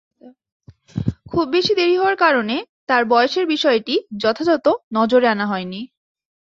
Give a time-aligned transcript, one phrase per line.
[1.31, 2.55] খুব বেশি দেরি হওয়ার কারণে
[2.89, 4.65] তার বয়সের বিষয়টি যথাযথ
[4.95, 5.81] নজরে আনা হয়নি।